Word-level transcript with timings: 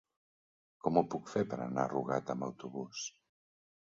Com 0.85 0.97
ho 1.01 1.01
puc 1.15 1.29
fer 1.33 1.43
per 1.51 1.59
anar 1.65 1.83
a 1.85 1.91
Rugat 1.93 2.33
amb 2.35 2.47
autobús? 2.47 3.03